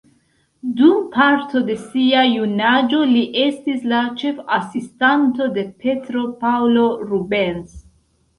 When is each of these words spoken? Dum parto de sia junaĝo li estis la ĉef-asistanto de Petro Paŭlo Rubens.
Dum 0.77 1.01
parto 1.15 1.59
de 1.67 1.75
sia 1.81 2.23
junaĝo 2.29 3.01
li 3.11 3.21
estis 3.43 3.85
la 3.93 4.01
ĉef-asistanto 4.23 5.51
de 5.59 5.67
Petro 5.85 6.25
Paŭlo 6.41 6.89
Rubens. 7.13 7.79